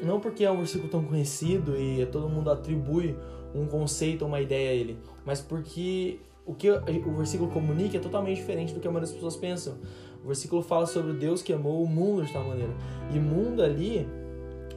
[0.03, 3.15] não porque é um versículo tão conhecido e todo mundo atribui
[3.53, 8.37] um conceito uma ideia a ele, mas porque o que o versículo comunica é totalmente
[8.37, 9.77] diferente do que a maioria das pessoas pensam.
[10.23, 12.73] O versículo fala sobre Deus que amou o mundo de tal maneira.
[13.13, 14.07] E mundo ali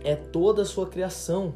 [0.02, 1.54] é toda a sua criação.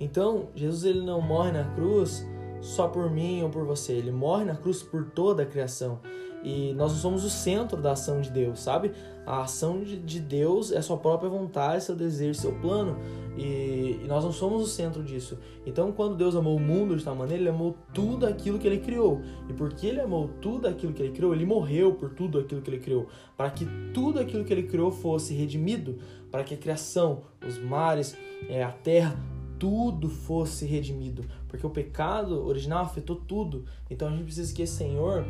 [0.00, 2.26] Então, Jesus ele não morre na cruz
[2.60, 6.00] só por mim ou por você, ele morre na cruz por toda a criação.
[6.44, 8.92] E nós não somos o centro da ação de Deus, sabe?
[9.24, 12.98] A ação de Deus é sua própria vontade, seu desejo, seu plano.
[13.36, 15.38] E, nós não somos o centro disso.
[15.64, 18.78] Então, quando Deus amou o mundo de tal maneira, Ele amou tudo aquilo que Ele
[18.78, 19.22] criou.
[19.48, 22.68] E porque Ele amou tudo aquilo que Ele criou, Ele morreu por tudo aquilo que
[22.68, 23.06] Ele criou.
[23.38, 25.96] Para que tudo aquilo que Ele criou fosse redimido.
[26.30, 28.14] Para que a criação, os mares,
[28.50, 29.16] é, a terra,
[29.64, 33.64] tudo fosse redimido, porque o pecado original afetou tudo.
[33.88, 35.24] Então a gente precisa que esse Senhor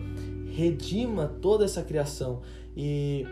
[0.53, 2.42] redima toda essa criação
[2.77, 3.25] e,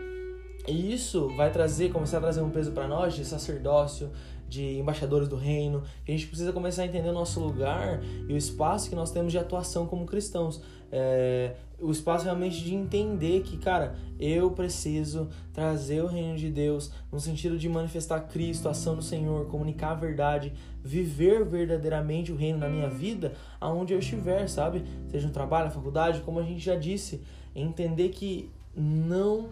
[0.65, 4.11] e isso vai trazer, começar a trazer um peso para nós de sacerdócio,
[4.47, 8.37] de embaixadores do reino, a gente precisa começar a entender o nosso lugar e o
[8.37, 10.61] espaço que nós temos de atuação como cristãos.
[10.89, 16.91] É, o espaço realmente de entender que, cara, eu preciso trazer o reino de Deus
[17.11, 22.59] no sentido de manifestar Cristo, ação do Senhor, comunicar a verdade, viver verdadeiramente o reino
[22.59, 24.83] na minha vida, aonde eu estiver, sabe?
[25.09, 27.21] Seja no trabalho, na faculdade, como a gente já disse,
[27.53, 29.49] entender que não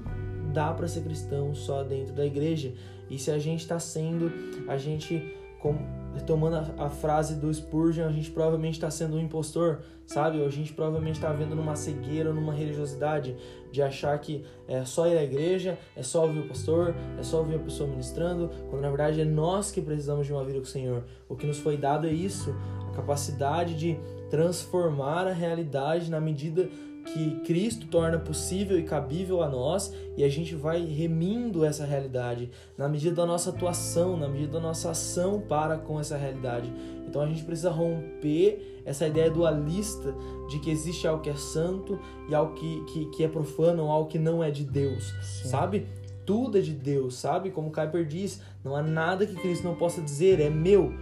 [0.54, 2.74] dá para ser cristão só dentro da igreja.
[3.10, 4.32] E se a gente está sendo,
[4.68, 5.80] a gente como,
[6.26, 10.44] tomando a, a, frase do Spurgeon, a gente provavelmente está sendo um impostor, sabe?
[10.44, 13.36] A gente provavelmente está vendo numa cegueira, numa religiosidade
[13.72, 17.40] de achar que é só ir à igreja, é só ouvir o pastor, é só
[17.40, 20.66] ouvir a pessoa ministrando, quando na verdade é nós que precisamos de uma vida com
[20.66, 21.04] o Senhor.
[21.30, 22.54] O que nos foi dado é isso,
[22.90, 23.98] a capacidade de
[24.30, 26.70] transformar a realidade na medida
[27.06, 32.52] que Cristo torna possível e cabível a nós e a gente vai remindo essa realidade
[32.78, 36.72] na medida da nossa atuação, na medida da nossa ação para com essa realidade.
[37.08, 40.16] Então a gente precisa romper essa ideia dualista
[40.50, 44.10] de que existe algo que é santo e algo que, que, que é profano, algo
[44.10, 45.50] que não é de Deus, Sim.
[45.50, 45.88] sabe?
[46.26, 47.52] Tudo é de Deus, sabe?
[47.52, 50.94] Como Kuyper diz, não há nada que Cristo não possa dizer, é meu.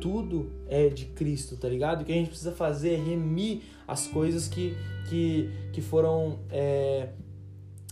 [0.00, 2.02] Tudo é de Cristo, tá ligado?
[2.02, 4.76] O que a gente precisa fazer é remir as coisas que,
[5.08, 7.10] que, que foram é,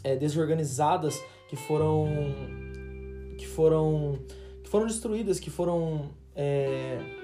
[0.03, 2.09] é, desorganizadas, que foram
[3.39, 4.19] que foram
[4.63, 7.20] que foram destruídas, que foram é...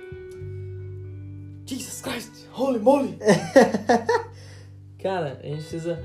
[2.06, 3.18] Christ, holy moly!
[4.96, 6.00] Cara, a gente precisa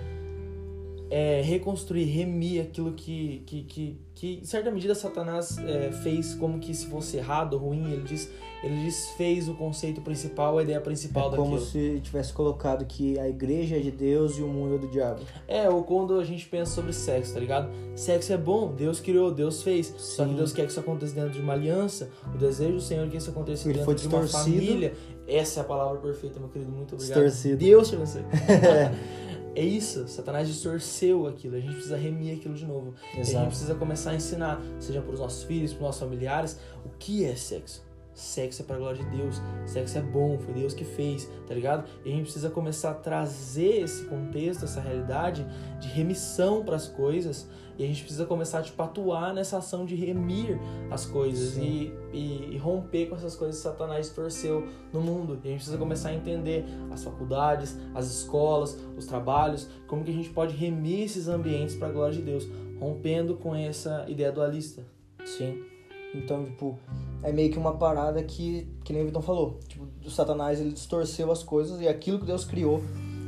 [1.12, 6.58] é, reconstruir, remir aquilo que, que, que, que em certa medida Satanás é, fez como
[6.58, 8.32] que se fosse errado, ruim, ele diz,
[8.64, 11.50] ele desfez o conceito principal, a ideia principal é daquilo.
[11.50, 14.88] Como se tivesse colocado que a igreja é de Deus e o mundo é do
[14.88, 15.20] diabo.
[15.50, 17.70] É, ou quando a gente pensa sobre sexo, tá ligado?
[17.94, 19.88] Sexo é bom, Deus criou, Deus fez.
[19.88, 19.96] Sim.
[19.98, 22.10] Só que Deus quer que isso aconteça dentro de uma aliança.
[22.34, 24.94] O desejo do Senhor é que isso aconteça ele dentro de uma família.
[25.28, 26.72] Essa é a palavra perfeita, meu querido.
[26.72, 27.22] Muito obrigado.
[27.22, 27.58] Distorcido.
[27.58, 28.24] Deus te abençoe.
[29.54, 32.94] É isso, Satanás distorceu aquilo, a gente precisa remir aquilo de novo.
[33.14, 36.58] a gente precisa começar a ensinar, seja para os nossos filhos, para os nossos familiares,
[36.86, 37.84] o que é sexo.
[38.14, 41.54] Sexo é para a glória de Deus, sexo é bom, foi Deus que fez, tá
[41.54, 41.88] ligado?
[42.04, 45.46] E a gente precisa começar a trazer esse contexto, essa realidade
[45.80, 47.48] de remissão para as coisas
[47.82, 50.60] e a gente precisa começar tipo, a atuar nessa ação de remir
[50.92, 55.40] as coisas e, e, e, romper com essas coisas que Satanás torceu no mundo.
[55.44, 60.12] E a gente precisa começar a entender as faculdades, as escolas, os trabalhos, como que
[60.12, 62.48] a gente pode remir esses ambientes para a glória de Deus,
[62.80, 64.86] rompendo com essa ideia dualista.
[65.26, 65.71] Sim.
[66.14, 66.78] Então, tipo,
[67.24, 69.60] é meio que uma parada que, que nem o Vitão falou.
[69.68, 72.82] Tipo, o Satanás ele distorceu as coisas e aquilo que Deus criou,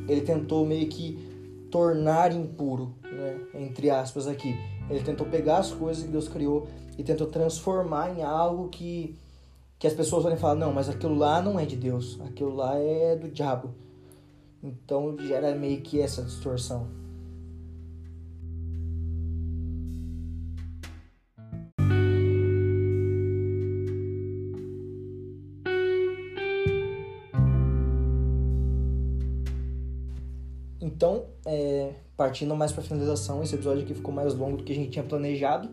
[0.08, 3.39] ele tentou meio que tornar impuro, né?
[3.56, 4.56] entre aspas aqui.
[4.89, 6.67] Ele tentou pegar as coisas que Deus criou
[6.98, 9.17] e tentou transformar em algo que,
[9.80, 12.78] que as pessoas podem falar, não, mas aquilo lá não é de Deus, aquilo lá
[12.78, 13.74] é do diabo.
[14.62, 16.88] Então gera meio que essa distorção.
[32.34, 35.06] Partindo mais para finalização, esse episódio aqui ficou mais longo do que a gente tinha
[35.06, 35.69] planejado,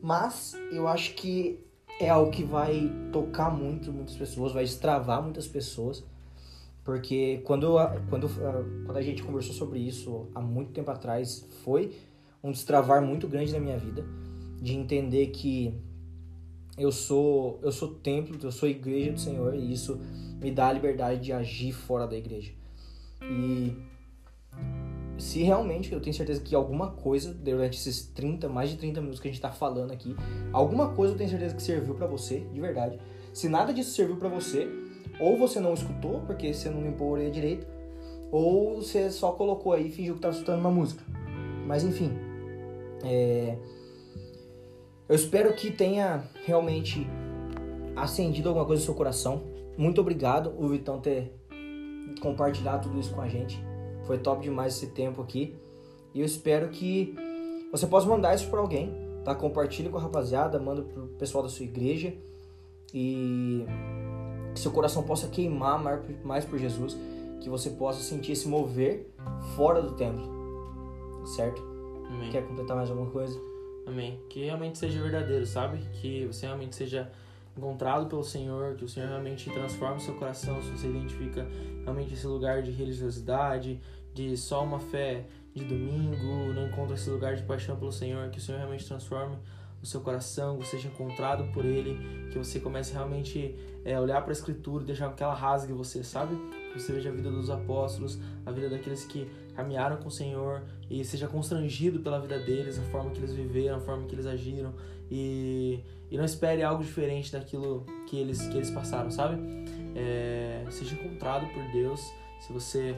[0.00, 1.60] mas eu acho que
[2.00, 6.02] é algo que vai tocar muito muitas pessoas, vai destravar muitas pessoas,
[6.82, 7.76] porque quando,
[8.08, 8.26] quando,
[8.86, 11.92] quando a gente conversou sobre isso há muito tempo atrás, foi
[12.42, 14.02] um destravar muito grande na minha vida,
[14.62, 15.78] de entender que
[16.78, 20.00] eu sou eu sou templo, eu sou igreja do Senhor e isso
[20.40, 22.50] me dá a liberdade de agir fora da igreja.
[23.20, 23.87] E
[25.18, 29.20] se realmente eu tenho certeza que alguma coisa durante esses 30, mais de 30 minutos
[29.20, 30.14] que a gente tá falando aqui,
[30.52, 32.98] alguma coisa eu tenho certeza que serviu para você, de verdade.
[33.32, 34.68] Se nada disso serviu para você,
[35.20, 37.66] ou você não escutou porque você não limpou a orelha direito,
[38.30, 41.02] ou você só colocou aí e fingiu que tava escutando uma música.
[41.66, 42.12] Mas enfim,
[43.04, 43.58] é...
[45.08, 47.06] eu espero que tenha realmente
[47.96, 49.42] acendido alguma coisa no seu coração.
[49.76, 51.32] Muito obrigado, o Vitão, ter
[52.20, 53.67] compartilhado tudo isso com a gente.
[54.08, 55.54] Foi top demais esse tempo aqui.
[56.14, 57.14] E eu espero que
[57.70, 58.90] você possa mandar isso para alguém,
[59.22, 59.34] tá?
[59.34, 62.14] Compartilhe com a rapaziada, manda pro pessoal da sua igreja
[62.94, 63.66] e
[64.54, 65.78] que seu coração possa queimar
[66.24, 66.96] mais por Jesus,
[67.42, 69.10] que você possa sentir esse mover
[69.54, 70.26] fora do templo.
[71.36, 71.62] Certo?
[72.08, 72.30] Amém.
[72.30, 73.38] Quer completar mais alguma coisa?
[73.86, 74.18] Amém.
[74.30, 75.78] Que realmente seja verdadeiro, sabe?
[76.00, 77.12] Que você realmente seja
[77.54, 81.46] encontrado pelo Senhor, que o Senhor realmente transforme o seu coração, se você identifica
[81.82, 83.80] realmente esse lugar de religiosidade,
[84.18, 88.38] de só uma fé de domingo, não encontra esse lugar de paixão pelo Senhor, que
[88.38, 89.36] o Senhor realmente transforme
[89.80, 91.96] o seu coração, que seja encontrado por Ele,
[92.32, 93.54] que você comece realmente
[93.84, 96.34] é, olhar para a Escritura deixar que ela rasgue você, sabe?
[96.72, 100.64] Que você veja a vida dos apóstolos, a vida daqueles que caminharam com o Senhor
[100.90, 104.26] e seja constrangido pela vida deles, a forma que eles viveram, a forma que eles
[104.26, 104.74] agiram
[105.08, 109.40] e, e não espere algo diferente daquilo que eles, que eles passaram, sabe?
[109.94, 112.00] É, seja encontrado por Deus,
[112.40, 112.96] se você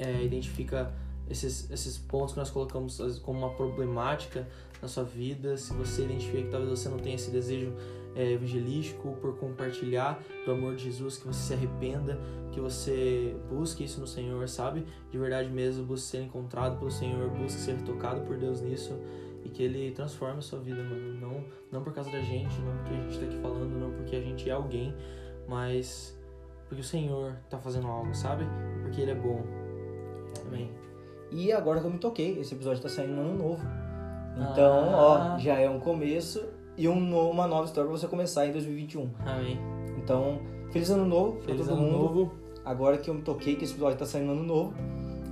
[0.00, 0.92] é, identifica
[1.28, 4.48] esses, esses pontos que nós colocamos como uma problemática
[4.82, 7.72] na sua vida, se você identifica que talvez você não tenha esse desejo
[8.16, 12.18] é, evangelístico por compartilhar do amor de Jesus, que você se arrependa,
[12.50, 14.84] que você busque isso no Senhor, sabe?
[15.10, 18.98] De verdade mesmo, busque ser encontrado pelo Senhor, busque ser tocado por Deus nisso
[19.44, 21.20] e que Ele transforme a sua vida, mano.
[21.20, 24.16] Não, não por causa da gente, não porque a gente tá aqui falando, não porque
[24.16, 24.94] a gente é alguém,
[25.46, 26.18] mas
[26.68, 28.44] porque o Senhor tá fazendo algo, sabe?
[28.82, 29.59] Porque Ele é bom.
[30.46, 30.70] Amém.
[31.30, 33.62] E agora que eu me toquei, esse episódio tá saindo no ano novo.
[34.36, 35.36] Então, ah.
[35.36, 36.42] ó, já é um começo
[36.76, 39.10] e um, uma nova história pra você começar em 2021.
[39.24, 39.58] Amém.
[39.98, 40.40] Então,
[40.72, 41.98] feliz ano novo feliz pra todo ano mundo.
[41.98, 42.32] Novo.
[42.64, 44.74] Agora que eu me toquei, que esse episódio tá saindo no ano novo.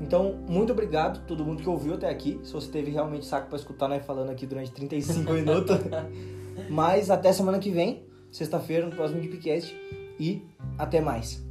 [0.00, 2.40] Então, muito obrigado a todo mundo que ouviu até aqui.
[2.44, 5.76] Se você teve realmente saco para escutar nós falando aqui durante 35 minutos.
[6.70, 9.74] Mas até semana que vem, sexta-feira, no próximo Deepcast.
[10.20, 10.42] E
[10.76, 11.47] até mais.